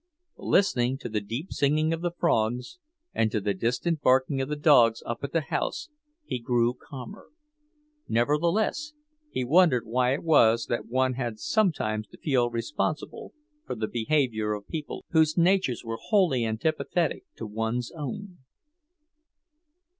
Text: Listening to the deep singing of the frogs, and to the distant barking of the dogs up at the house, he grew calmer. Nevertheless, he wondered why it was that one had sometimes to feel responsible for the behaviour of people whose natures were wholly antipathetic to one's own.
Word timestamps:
Listening 0.39 0.97
to 0.97 1.09
the 1.09 1.21
deep 1.21 1.53
singing 1.53 1.93
of 1.93 2.01
the 2.01 2.09
frogs, 2.09 2.79
and 3.13 3.29
to 3.31 3.39
the 3.39 3.53
distant 3.53 4.01
barking 4.01 4.41
of 4.41 4.49
the 4.49 4.55
dogs 4.55 5.03
up 5.05 5.23
at 5.23 5.31
the 5.31 5.41
house, 5.41 5.91
he 6.25 6.39
grew 6.39 6.73
calmer. 6.73 7.27
Nevertheless, 8.07 8.93
he 9.29 9.43
wondered 9.43 9.85
why 9.85 10.15
it 10.15 10.23
was 10.23 10.65
that 10.65 10.87
one 10.87 11.13
had 11.13 11.37
sometimes 11.37 12.07
to 12.07 12.17
feel 12.17 12.49
responsible 12.49 13.33
for 13.63 13.75
the 13.75 13.87
behaviour 13.87 14.53
of 14.53 14.67
people 14.67 15.05
whose 15.11 15.37
natures 15.37 15.83
were 15.85 15.99
wholly 16.01 16.43
antipathetic 16.43 17.25
to 17.35 17.45
one's 17.45 17.91
own. 17.91 18.39